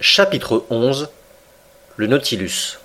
[0.00, 1.06] Chapitre XI
[1.96, 2.78] Le Nautilus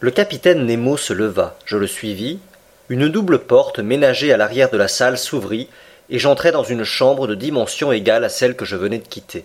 [0.00, 2.40] Le capitaine Nemo se leva, je le suivis,
[2.88, 5.68] une double porte ménagée à l'arrière de la salle s'ouvrit,
[6.08, 9.44] et j'entrai dans une chambre de dimension égale à celle que je venais de quitter.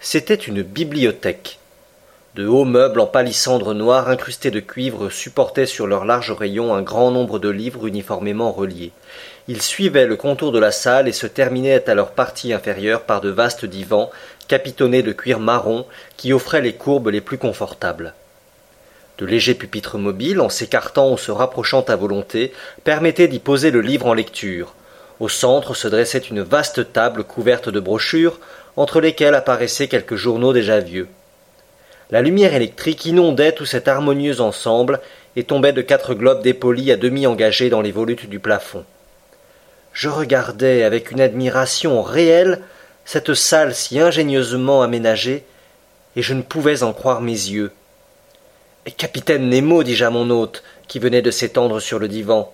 [0.00, 1.60] C'était une bibliothèque.
[2.34, 6.82] De hauts meubles en palissandre noir incrustés de cuivre supportaient sur leurs larges rayons un
[6.82, 8.90] grand nombre de livres uniformément reliés.
[9.48, 13.20] Ils suivaient le contour de la salle et se terminaient à leur partie inférieure par
[13.20, 14.10] de vastes divans
[14.46, 15.86] capitonnés de cuir marron
[16.16, 18.14] qui offraient les courbes les plus confortables.
[19.18, 22.52] De légers pupitres mobiles, en s'écartant ou se rapprochant à volonté,
[22.84, 24.74] permettaient d'y poser le livre en lecture.
[25.20, 28.38] Au centre se dressait une vaste table couverte de brochures,
[28.76, 31.08] entre lesquelles apparaissaient quelques journaux déjà vieux.
[32.10, 35.00] La lumière électrique inondait tout cet harmonieux ensemble
[35.36, 38.84] et tombait de quatre globes dépolis à demi engagés dans les volutes du plafond.
[39.92, 42.60] Je regardais avec une admiration réelle
[43.04, 45.44] cette salle si ingénieusement aménagée,
[46.16, 47.72] et je ne pouvais en croire mes yeux.
[48.96, 52.52] Capitaine Nemo, dis-je à mon hôte, qui venait de s'étendre sur le divan,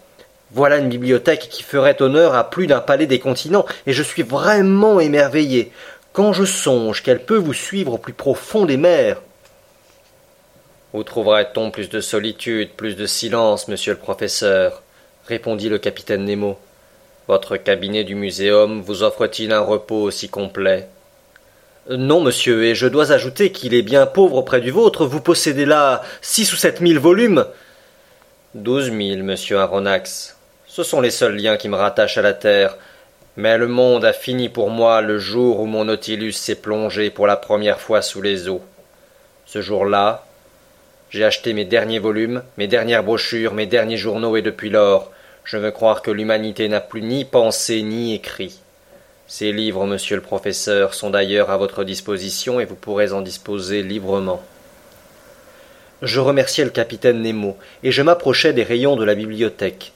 [0.51, 4.23] voilà une bibliothèque qui ferait honneur à plus d'un palais des continents, et je suis
[4.23, 5.73] vraiment émerveillé
[6.13, 9.21] quand je songe qu'elle peut vous suivre au plus profond des mers.
[10.95, 14.83] Où trouverait-on plus de solitude, plus de silence, monsieur le professeur?
[15.27, 16.59] répondit le capitaine Nemo.
[17.29, 20.89] Votre cabinet du muséum vous offre-t-il un repos aussi complet?
[21.91, 25.05] Non, monsieur, et je dois ajouter qu'il est bien pauvre auprès du vôtre.
[25.05, 27.45] Vous possédez là six ou sept mille volumes.
[28.55, 30.39] Douze mille, monsieur Aronnax.
[30.67, 32.79] Ce sont les seuls liens qui me rattachent à la terre.
[33.37, 37.27] Mais le monde a fini pour moi le jour où mon Nautilus s'est plongé pour
[37.27, 38.63] la première fois sous les eaux.
[39.45, 40.25] Ce jour-là,
[41.11, 45.13] j'ai acheté mes derniers volumes, mes dernières brochures, mes derniers journaux, et depuis lors,
[45.45, 48.61] je veux croire que l'humanité n'a plus ni pensé ni écrit.
[49.27, 53.83] Ces livres, monsieur le professeur, sont d'ailleurs à votre disposition et vous pourrez en disposer
[53.83, 54.43] librement.
[56.01, 59.93] Je remerciai le capitaine Nemo et je m'approchai des rayons de la bibliothèque.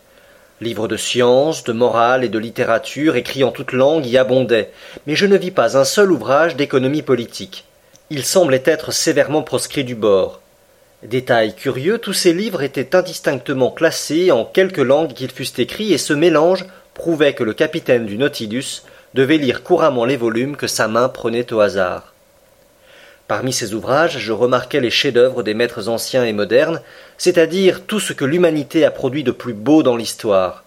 [0.60, 4.70] Livres de science, de morale et de littérature écrits en toutes langues y abondaient,
[5.06, 7.64] mais je ne vis pas un seul ouvrage d'économie politique.
[8.10, 10.41] Il semblait être sévèrement proscrit du bord.
[11.02, 15.98] Détail curieux, tous ces livres étaient indistinctement classés en quelque langue qu'ils fussent écrits, et
[15.98, 16.64] ce mélange
[16.94, 21.52] prouvait que le capitaine du Nautilus devait lire couramment les volumes que sa main prenait
[21.52, 22.12] au hasard.
[23.26, 26.80] Parmi ces ouvrages, je remarquai les chefs-d'œuvre des maîtres anciens et modernes,
[27.18, 30.62] c'est-à-dire tout ce que l'humanité a produit de plus beau dans l'histoire.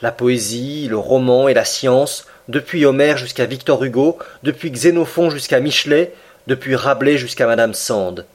[0.00, 5.58] La poésie, le roman et la science, depuis Homère jusqu'à Victor Hugo, depuis Xénophon jusqu'à
[5.58, 6.12] Michelet,
[6.46, 8.26] depuis Rabelais jusqu'à Madame Sand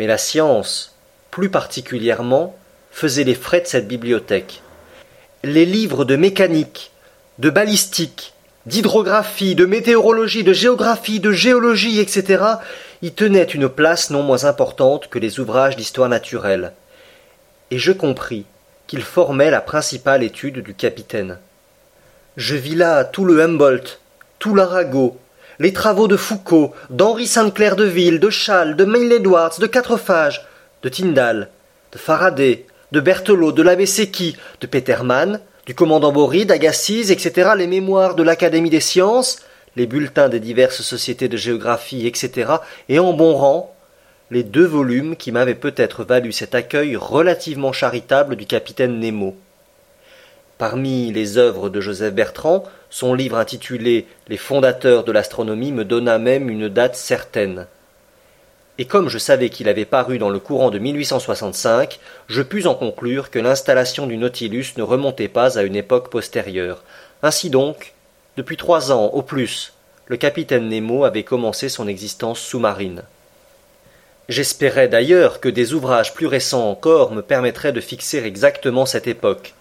[0.00, 0.94] mais la science,
[1.30, 2.56] plus particulièrement,
[2.90, 4.62] faisait les frais de cette bibliothèque.
[5.44, 6.90] Les livres de mécanique,
[7.38, 8.32] de balistique,
[8.64, 12.42] d'hydrographie, de météorologie, de géographie, de géologie, etc.,
[13.02, 16.72] y tenaient une place non moins importante que les ouvrages d'histoire naturelle.
[17.70, 18.46] Et je compris
[18.86, 21.36] qu'ils formaient la principale étude du capitaine.
[22.38, 23.98] Je vis là tout le Humboldt,
[24.38, 25.18] tout l'Arago,
[25.60, 30.46] les travaux de Foucault, d'Henri Sainte-Claire de Ville, de Chasles, de Mail Edwards, de Quatrefages,
[30.82, 31.50] de Tyndall,
[31.92, 38.14] de Faraday, de Berthelot, de l'abbé de Petermann, du commandant Bory, d'Agassiz, etc., les mémoires
[38.14, 39.40] de l'Académie des sciences,
[39.76, 42.52] les bulletins des diverses sociétés de géographie, etc.,
[42.88, 43.76] et en bon rang,
[44.30, 49.36] les deux volumes qui m'avaient peut-être valu cet accueil relativement charitable du capitaine Nemo.
[50.60, 56.18] Parmi les œuvres de Joseph Bertrand, son livre intitulé Les fondateurs de l'astronomie me donna
[56.18, 57.66] même une date certaine.
[58.76, 61.98] Et comme je savais qu'il avait paru dans le courant de 1865,
[62.28, 66.84] je pus en conclure que l'installation du Nautilus ne remontait pas à une époque postérieure.
[67.22, 67.94] Ainsi donc,
[68.36, 69.72] depuis trois ans au plus,
[70.08, 73.04] le capitaine Nemo avait commencé son existence sous-marine.
[74.28, 79.54] J'espérais d'ailleurs que des ouvrages plus récents encore me permettraient de fixer exactement cette époque,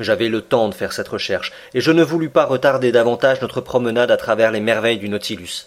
[0.00, 3.60] j'avais le temps de faire cette recherche, et je ne voulus pas retarder davantage notre
[3.60, 5.66] promenade à travers les merveilles du Nautilus.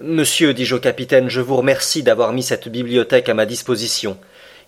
[0.00, 4.18] Monsieur, dis-je au capitaine, je vous remercie d'avoir mis cette bibliothèque à ma disposition.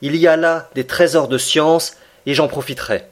[0.02, 1.96] Il y a là des trésors de science,
[2.26, 3.05] et j'en profiterai.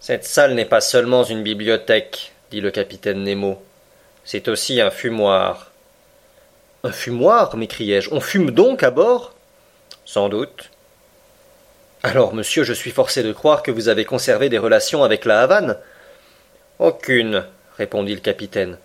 [0.00, 3.62] Cette salle n'est pas seulement une bibliothèque, dit le capitaine Nemo.
[4.24, 5.70] C'est aussi un fumoir.
[6.84, 8.08] Un fumoir m'écriai-je.
[8.12, 9.34] On fume donc à bord?
[10.04, 10.70] Sans doute.
[12.04, 15.40] Alors, monsieur, je suis forcé de croire que vous avez conservé des relations avec la
[15.40, 15.76] Havane.
[16.80, 17.44] Aucune,
[17.78, 18.76] répondit le capitaine.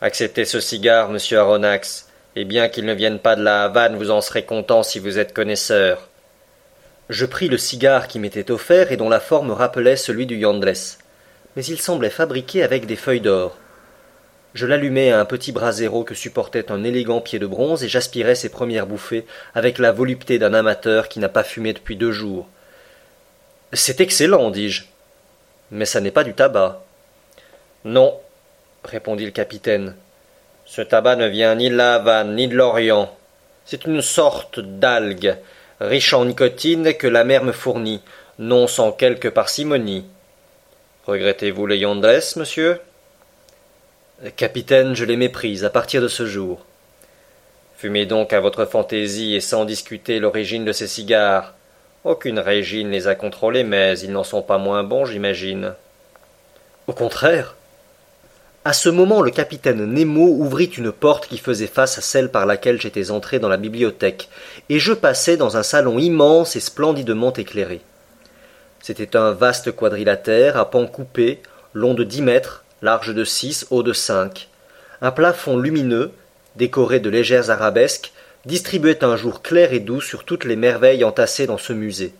[0.00, 4.12] Acceptez ce cigare, monsieur Aronnax, et bien qu'il ne vienne pas de la Havane, vous
[4.12, 6.08] en serez content si vous êtes connaisseur.
[7.08, 10.98] Je pris le cigare qui m'était offert et dont la forme rappelait celui du Yandless.
[11.56, 13.58] Mais il semblait fabriqué avec des feuilles d'or.
[14.54, 18.36] Je l'allumai à un petit brasero que supportait un élégant pied de bronze et j'aspirai
[18.36, 19.26] ses premières bouffées
[19.56, 22.48] avec la volupté d'un amateur qui n'a pas fumé depuis deux jours.
[23.72, 24.84] C'est excellent, dis-je.
[25.70, 26.82] Mais ça n'est pas du tabac.
[27.84, 28.18] Non,
[28.84, 29.94] répondit le capitaine.
[30.66, 33.14] Ce tabac ne vient ni de la Havane, ni de l'Orient.
[33.64, 35.36] C'est une sorte d'algue,
[35.80, 38.02] riche en nicotine, que la mer me fournit,
[38.38, 40.04] non sans quelque parcimonie.
[41.06, 42.80] Regrettez-vous les Yondes, monsieur?
[44.36, 46.64] Capitaine, je les méprise à partir de ce jour.
[47.76, 51.54] Fumez donc à votre fantaisie et sans discuter l'origine de ces cigares.
[52.04, 55.74] Aucune régine les a contrôlés, mais ils n'en sont pas moins bons, j'imagine.
[56.86, 57.56] Au contraire.
[58.64, 62.46] À ce moment, le capitaine Nemo ouvrit une porte qui faisait face à celle par
[62.46, 64.30] laquelle j'étais entré dans la bibliothèque,
[64.70, 67.82] et je passai dans un salon immense et splendidement éclairé.
[68.80, 71.42] C'était un vaste quadrilatère à pans coupés,
[71.74, 74.48] long de dix mètres, large de six, haut de cinq.
[75.02, 76.12] Un plafond lumineux,
[76.56, 78.12] décoré de légères arabesques,
[78.46, 82.12] distribuait un jour clair et doux sur toutes les merveilles entassées dans ce musée.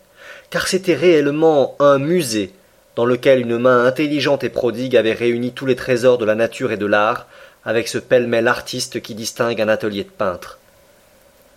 [0.50, 2.52] Car c'était réellement un musée,
[2.96, 6.72] dans lequel une main intelligente et prodigue avait réuni tous les trésors de la nature
[6.72, 7.26] et de l'art,
[7.64, 10.58] avec ce pêle-mêle artiste qui distingue un atelier de peintre.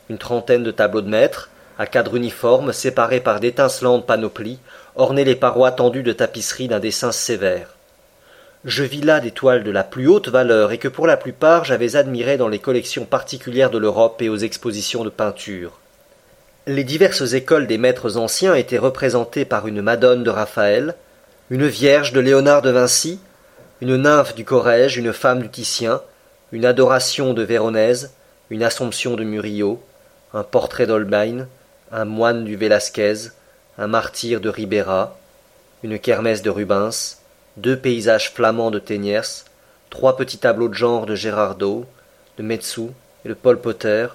[0.09, 1.49] Une trentaine de tableaux de maîtres,
[1.79, 4.59] à cadre uniforme, séparés par d'étincelantes panoplies,
[4.95, 7.75] ornaient les parois tendues de tapisseries d'un dessin sévère.
[8.65, 11.65] Je vis là des toiles de la plus haute valeur et que pour la plupart
[11.65, 15.79] j'avais admirées dans les collections particulières de l'Europe et aux expositions de peinture.
[16.65, 20.95] Les diverses écoles des maîtres anciens étaient représentées par une Madone de Raphaël,
[21.49, 23.19] une Vierge de Léonard de Vinci,
[23.81, 26.01] une nymphe du Corrège, une femme du Titien,
[26.53, 28.13] une adoration de Véronèse,
[28.49, 29.83] une Assomption de Murillo,
[30.33, 31.47] un portrait d'Holbein,
[31.91, 33.31] un moine du Vélasquez,
[33.77, 35.17] un martyr de Ribera,
[35.83, 37.17] une kermesse de Rubens,
[37.57, 39.45] deux paysages flamands de Teniers,
[39.89, 41.85] trois petits tableaux de genre de Gérardot,
[42.37, 42.87] de Metsu
[43.25, 44.07] et de Paul Potter,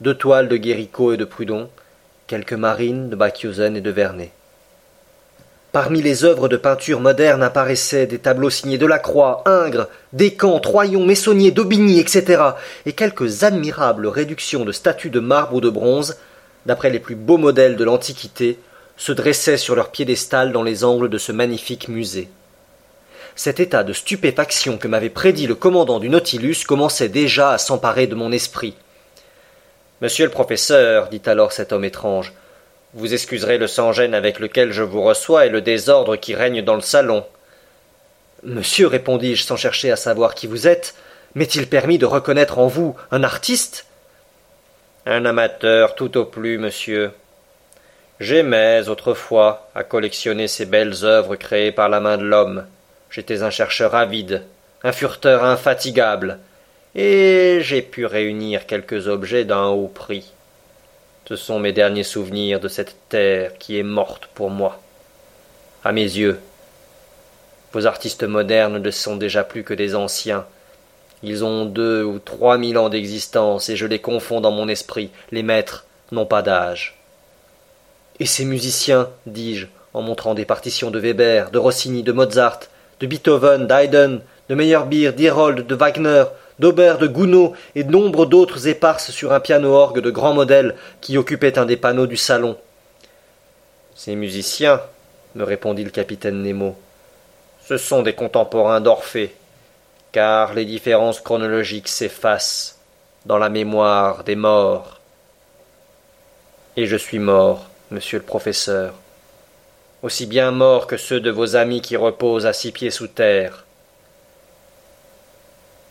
[0.00, 1.68] deux toiles de Guéricault et de Prudhon,
[2.26, 4.32] quelques marines de Bakhuyzen et de Vernet.
[5.70, 11.52] Parmi les œuvres de peinture moderne apparaissaient des tableaux signés Delacroix, Ingres, Descamps, Troyon, Messonnier,
[11.52, 12.42] Daubigny, etc.,
[12.86, 16.16] et quelques admirables réductions de statues de marbre ou de bronze,
[16.66, 18.58] d'après les plus beaux modèles de l'Antiquité,
[18.96, 22.28] se dressaient sur leur piédestal dans les angles de ce magnifique musée.
[23.42, 28.06] Cet état de stupéfaction que m'avait prédit le commandant du Nautilus commençait déjà à s'emparer
[28.06, 28.76] de mon esprit.
[30.02, 32.34] Monsieur le professeur, dit alors cet homme étrange,
[32.92, 36.74] vous excuserez le sans-gêne avec lequel je vous reçois et le désordre qui règne dans
[36.74, 37.24] le salon.
[38.42, 40.94] Monsieur, répondis-je sans chercher à savoir qui vous êtes,
[41.34, 43.86] m'est-il permis de reconnaître en vous un artiste?
[45.06, 47.10] Un amateur tout au plus, monsieur.
[48.20, 52.66] J'aimais autrefois à collectionner ces belles œuvres créées par la main de l'homme.
[53.10, 54.44] J'étais un chercheur avide,
[54.84, 56.38] un furteur infatigable,
[56.94, 60.32] et j'ai pu réunir quelques objets d'un haut prix.
[61.28, 64.80] Ce sont mes derniers souvenirs de cette terre qui est morte pour moi.
[65.84, 66.40] À mes yeux,
[67.72, 70.44] vos artistes modernes ne sont déjà plus que des anciens.
[71.22, 75.10] Ils ont deux ou trois mille ans d'existence, et je les confonds dans mon esprit.
[75.30, 76.98] Les maîtres n'ont pas d'âge.
[78.18, 82.60] Et ces musiciens, dis-je, en montrant des partitions de Weber, de Rossini, de Mozart,
[83.00, 86.24] de Beethoven, d'Haydn, de Meyerbeer, d'Herold, de Wagner,
[86.58, 91.16] d'Aubert, de Gounod et de nombre d'autres éparses sur un piano-orgue de grand modèle qui
[91.16, 92.56] occupait un des panneaux du salon.
[93.94, 94.80] Ces musiciens,
[95.34, 96.76] me répondit le capitaine Nemo,
[97.66, 99.34] ce sont des contemporains d'Orphée,
[100.10, 102.78] car les différences chronologiques s'effacent
[103.26, 104.98] dans la mémoire des morts.
[106.76, 108.94] Et je suis mort, monsieur le professeur
[110.02, 113.64] aussi bien morts que ceux de vos amis qui reposent à six pieds sous terre.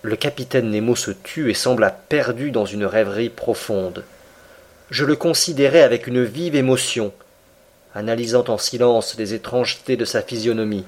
[0.02, 4.04] Le capitaine Nemo se tut et sembla perdu dans une rêverie profonde.
[4.90, 7.14] Je le considérais avec une vive émotion,
[7.94, 10.86] analysant en silence les étrangetés de sa physionomie.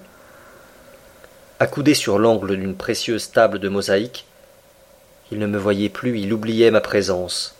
[1.60, 4.26] Accoudé sur l'angle d'une précieuse table de mosaïque,
[5.32, 7.56] il ne me voyait plus, il oubliait ma présence.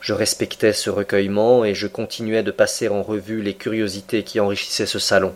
[0.00, 4.86] Je respectais ce recueillement et je continuais de passer en revue les curiosités qui enrichissaient
[4.86, 5.34] ce salon.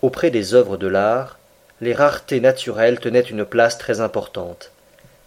[0.00, 1.38] Auprès des œuvres de l'art,
[1.80, 4.70] les raretés naturelles tenaient une place très importante.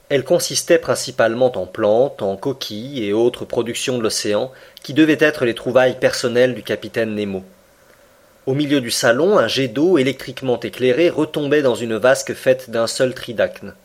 [0.08, 5.46] Elles consistaient principalement en plantes, en coquilles et autres productions de l'océan qui devaient être
[5.46, 7.44] les trouvailles personnelles du capitaine Nemo.
[8.46, 12.88] Au milieu du salon, un jet d'eau électriquement éclairé retombait dans une vasque faite d'un
[12.88, 13.76] seul tridacne.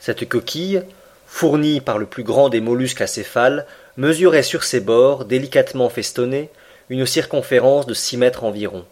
[0.00, 0.82] Cette coquille,
[1.26, 3.66] fourni par le plus grand des mollusques acéphales,
[3.96, 6.50] mesurait sur ses bords, délicatement festonnés,
[6.88, 8.84] une circonférence de six mètres environ.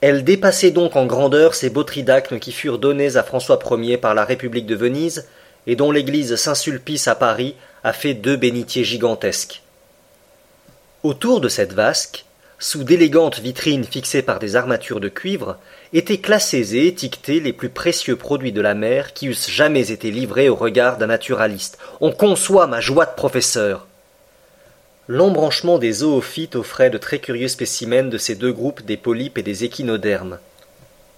[0.00, 4.14] Elle dépassait donc en grandeur ces beaux tridacnes qui furent donnés à François Ier par
[4.14, 5.28] la République de Venise
[5.66, 9.62] et dont l'église Saint-Sulpice à Paris a fait deux bénitiers gigantesques.
[11.04, 12.24] Autour de cette vasque,
[12.58, 15.58] sous d'élégantes vitrines fixées par des armatures de cuivre,
[15.92, 20.10] étaient classés et étiquetés les plus précieux produits de la mer qui eussent jamais été
[20.10, 21.78] livrés au regard d'un naturaliste.
[22.00, 23.86] On conçoit ma joie de professeur.
[25.08, 29.42] L'embranchement des zoophytes offrait de très curieux spécimens de ces deux groupes des polypes et
[29.42, 30.38] des échinodermes.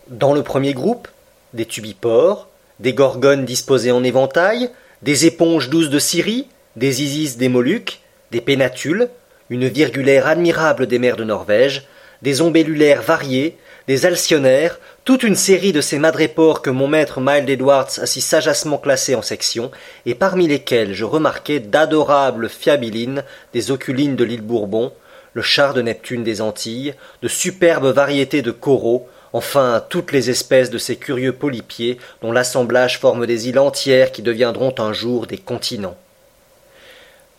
[0.09, 1.09] Dans le premier groupe,
[1.53, 2.49] des tubipores,
[2.81, 4.71] des gorgones disposées en éventail,
[5.03, 8.01] des éponges douces de Syrie, des isis des Moluques,
[8.33, 9.09] des pénatules,
[9.51, 11.87] une virgulaire admirable des mers de Norvège,
[12.23, 17.51] des ombellulaires variés, des alcyonnaires, toute une série de ces madrépores que mon maître Miles
[17.51, 19.71] Edwards a si sagacement classés en sections,
[20.07, 24.93] et parmi lesquels je remarquai d'adorables fiabilines des oculines de l'île Bourbon,
[25.35, 30.71] le char de Neptune des Antilles, de superbes variétés de coraux, enfin toutes les espèces
[30.71, 35.39] de ces curieux polypiers dont l'assemblage forme des îles entières qui deviendront un jour des
[35.39, 35.97] continents.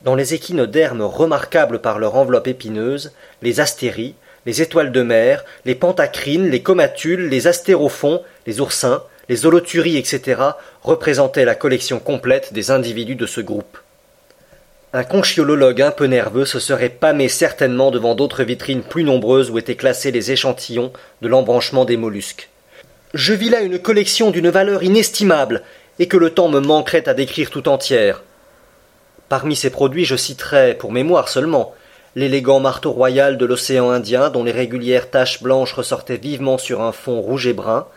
[0.03, 4.13] Dans les échinodermes remarquables par leur enveloppe épineuse, les astéries,
[4.45, 10.41] les étoiles de mer, les pentacrines, les comatules, les astérophons, les oursins, les holoturies, etc.,
[10.83, 13.77] représentaient la collection complète des individus de ce groupe.
[14.93, 19.57] Un conchiolologue un peu nerveux se serait pâmé certainement devant d'autres vitrines plus nombreuses où
[19.57, 22.49] étaient classés les échantillons de l'embranchement des mollusques.
[23.13, 25.63] Je vis là une collection d'une valeur inestimable,
[25.99, 28.23] et que le temps me manquerait à décrire tout entière.
[29.29, 31.73] Parmi ces produits, je citerai, pour mémoire seulement,
[32.15, 36.93] l'élégant marteau royal de l'océan Indien dont les régulières taches blanches ressortaient vivement sur un
[36.93, 37.87] fond rouge et brun,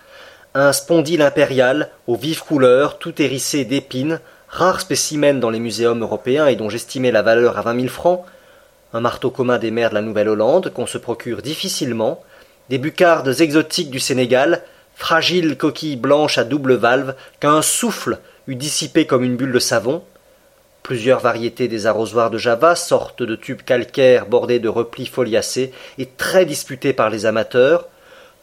[0.54, 6.46] un spondyle impérial aux vives couleurs, tout hérissé d'épines, rare spécimen dans les muséums européens
[6.46, 8.24] et dont j'estimais la valeur à vingt mille francs,
[8.92, 12.22] un marteau commun des mers de la Nouvelle-Hollande qu'on se procure difficilement,
[12.70, 14.62] des bucardes exotiques du Sénégal,
[14.96, 20.02] fragiles coquilles blanches à double valve qu'un souffle eût dissipé comme une bulle de savon,
[20.82, 26.06] Plusieurs variétés des arrosoirs de Java, sortes de tubes calcaires bordés de replis foliacés et
[26.06, 27.88] très disputés par les amateurs,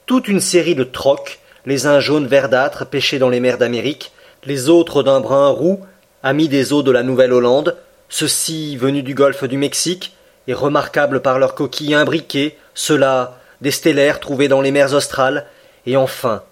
[0.05, 4.11] toute une série de trocs, les uns jaunes verdâtres pêchés dans les mers d'Amérique,
[4.45, 5.79] les autres d'un brun roux,
[6.21, 7.75] amis des eaux de la Nouvelle-Hollande,
[8.09, 10.15] ceux-ci venus du golfe du Mexique,
[10.47, 15.47] et remarquables par leurs coquilles imbriquées, ceux-là des stellaires trouvés dans les mers australes,
[15.87, 16.43] et enfin,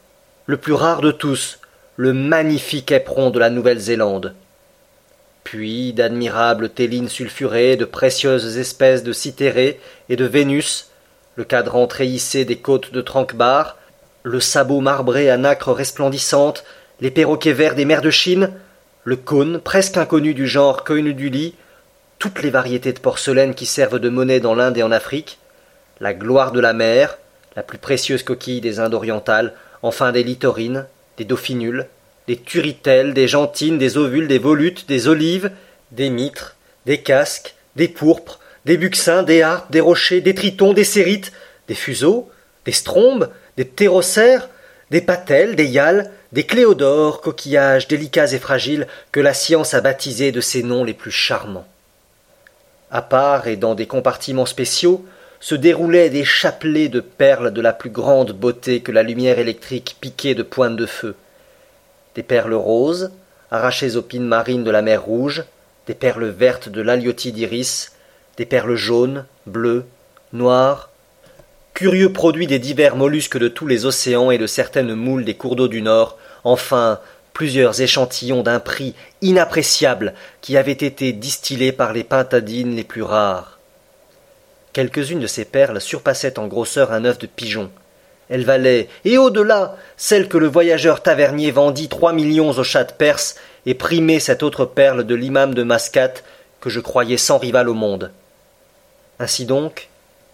[0.47, 1.59] le plus rare de tous,
[1.95, 4.33] le magnifique éperon de la Nouvelle-Zélande
[5.43, 10.89] puis d'admirables télines sulfurées, de précieuses espèces de citérées et de Vénus,
[11.35, 13.77] le cadran treillissé des côtes de Tranquebar,
[14.23, 16.63] le sabot marbré à nacre resplendissante,
[17.01, 18.51] les perroquets verts des mers de Chine,
[19.03, 21.55] le cône, presque inconnu du genre lit,
[22.19, 25.39] toutes les variétés de porcelaine qui servent de monnaie dans l'Inde et en Afrique,
[25.99, 27.17] la gloire de la mer,
[27.55, 30.85] la plus précieuse coquille des Indes orientales, enfin des littorines,
[31.17, 31.87] des dauphinules,
[32.27, 35.51] des turitelles, des gentines, des ovules, des volutes, des olives,
[35.91, 40.83] des mitres, des casques, des pourpres, des buxins, des harpes, des rochers, des tritons, des
[40.83, 41.33] cérites,
[41.67, 42.29] des fuseaux,
[42.65, 44.49] des strombes, des ptérocères,
[44.89, 50.31] des patelles, des hyales, des cléodores, coquillages délicats et fragiles que la science a baptisés
[50.31, 51.67] de ses noms les plus charmants.
[52.89, 55.05] À part et dans des compartiments spéciaux
[55.39, 59.97] se déroulaient des chapelets de perles de la plus grande beauté que la lumière électrique
[59.99, 61.15] piquait de pointes de feu
[62.15, 63.11] des perles roses,
[63.51, 65.43] arrachées aux pines marines de la mer Rouge,
[65.87, 67.91] des perles vertes de l'Alioti d'iris,
[68.37, 69.85] des perles jaunes, bleues,
[70.31, 70.89] noires,
[71.73, 75.55] curieux produits des divers mollusques de tous les océans et de certaines moules des cours
[75.55, 76.99] d'eau du Nord, enfin
[77.33, 83.59] plusieurs échantillons d'un prix inappréciable qui avaient été distillés par les pintadines les plus rares.
[84.71, 87.71] Quelques-unes de ces perles surpassaient en grosseur un œuf de pigeon,
[88.33, 92.91] elle valait, et au-delà, celle que le voyageur tavernier vendit trois millions au chat de
[92.91, 93.35] Perse
[93.67, 96.23] et primait cette autre perle de l'imam de Mascate
[96.59, 98.09] que je croyais sans rival au monde.
[99.19, 99.87] Ainsi donc,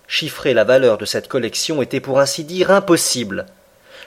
[0.08, 3.48] chiffrer la valeur de cette collection était pour ainsi dire impossible.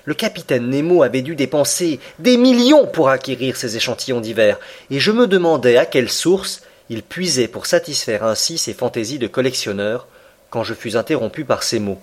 [0.06, 4.58] Le capitaine Nemo avait dû dépenser des millions pour acquérir ces échantillons divers,
[4.90, 9.26] et je me demandais à quelle source il puisait pour satisfaire ainsi ses fantaisies de
[9.26, 10.06] collectionneur,
[10.48, 12.00] quand je fus interrompu par ces mots.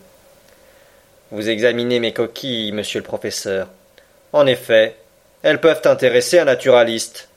[1.31, 3.67] Vous examinez mes coquilles, monsieur le professeur.
[4.33, 4.95] En effet,
[5.43, 7.29] elles peuvent intéresser un naturaliste.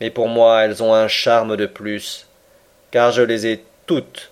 [0.00, 2.26] Mais pour moi, elles ont un charme de plus,
[2.90, 4.30] car je les ai toutes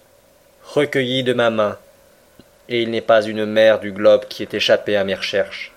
[0.64, 1.76] recueillies de ma main,
[2.68, 5.72] et il n'est pas une mer du globe qui ait échappé à mes recherches.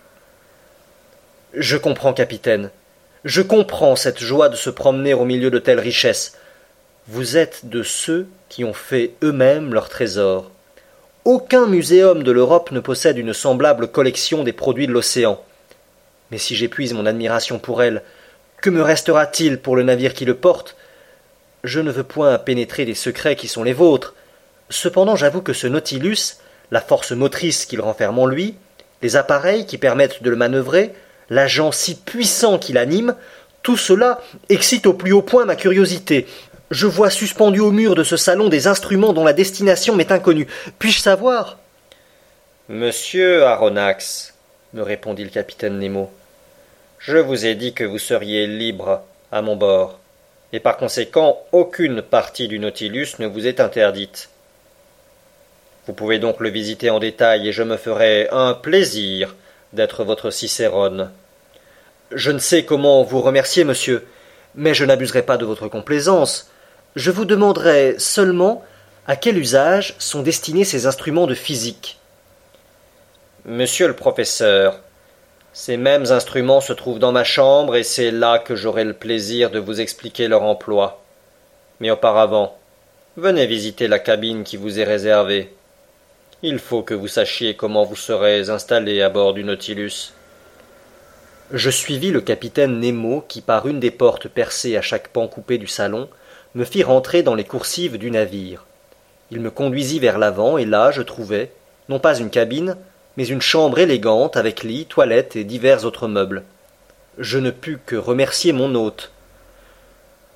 [1.53, 2.69] Je comprends, capitaine.
[3.25, 6.37] Je comprends cette joie de se promener au milieu de telles richesses.
[7.07, 10.51] Vous êtes de ceux qui ont fait eux-mêmes leur trésor.
[11.23, 15.39] Aucun muséum de l'Europe ne possède une semblable collection des produits de l'océan.
[16.31, 18.01] Mais si j'épuise mon admiration pour elle,
[18.59, 20.75] que me restera-t-il pour le navire qui le porte?
[21.63, 24.15] Je ne veux point pénétrer des secrets qui sont les vôtres.
[24.69, 26.37] Cependant, j'avoue que ce Nautilus,
[26.71, 28.55] la force motrice qu'il renferme en lui,
[29.03, 30.91] les appareils qui permettent de le manœuvrer,
[31.29, 33.15] l'agent si puissant qui l'anime,
[33.61, 36.25] tout cela excite au plus haut point ma curiosité.
[36.71, 40.47] Je vois suspendus au mur de ce salon des instruments dont la destination m'est inconnue.
[40.79, 41.57] Puis-je savoir?
[42.69, 44.33] Monsieur Aronnax,
[44.73, 46.09] me répondit le capitaine Nemo,
[46.97, 49.01] je vous ai dit que vous seriez libre
[49.33, 49.99] à mon bord,
[50.53, 54.29] et par conséquent aucune partie du Nautilus ne vous est interdite.
[55.87, 59.35] Vous pouvez donc le visiter en détail et je me ferai un plaisir
[59.73, 61.11] d'être votre Cicérone.
[62.11, 64.07] Je ne sais comment vous remercier, monsieur,
[64.55, 66.50] mais je n'abuserai pas de votre complaisance.
[66.95, 68.63] Je vous demanderai seulement
[69.07, 71.99] à quel usage sont destinés ces instruments de physique.
[73.45, 74.79] Monsieur le professeur,
[75.53, 79.49] ces mêmes instruments se trouvent dans ma chambre et c'est là que j'aurai le plaisir
[79.51, 81.01] de vous expliquer leur emploi.
[81.79, 82.57] Mais auparavant,
[83.17, 85.53] venez visiter la cabine qui vous est réservée.
[86.43, 90.13] Il faut que vous sachiez comment vous serez installé à bord du Nautilus.
[91.51, 95.57] Je suivis le capitaine Nemo qui, par une des portes percées à chaque pan coupé
[95.57, 96.09] du salon,
[96.55, 98.65] me fit rentrer dans les coursives du navire.
[99.31, 101.51] Il me conduisit vers l'avant, et là je trouvai,
[101.89, 102.75] non pas une cabine,
[103.17, 106.43] mais une chambre élégante avec lit, toilette et divers autres meubles.
[107.17, 109.11] Je ne pus que remercier mon hôte.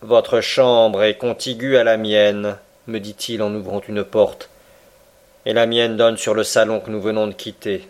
[0.02, 2.58] Votre chambre est contiguë à la mienne,
[2.88, 4.50] me dit-il en ouvrant une porte,
[5.46, 7.88] et la mienne donne sur le salon que nous venons de quitter.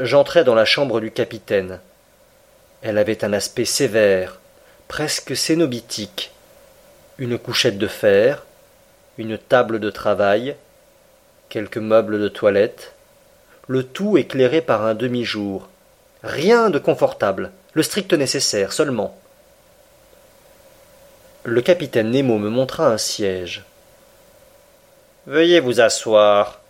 [0.00, 1.80] J'entrai dans la chambre du capitaine.
[2.82, 4.40] Elle avait un aspect sévère,
[4.88, 6.32] presque cénobitique,
[7.18, 8.44] une couchette de fer,
[9.18, 10.56] une table de travail,
[11.48, 12.92] quelques meubles de toilette,
[13.68, 15.68] le tout éclairé par un demi-jour.
[16.22, 19.16] Rien de confortable, le strict nécessaire seulement.
[21.44, 23.64] Le capitaine Nemo me montra un siège.
[25.26, 26.60] Veuillez vous asseoir,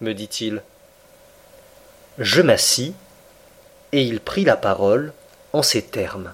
[0.00, 0.62] me dit-il.
[2.18, 2.94] Je m'assis,
[3.92, 5.12] et il prit la parole
[5.52, 6.32] en ces termes.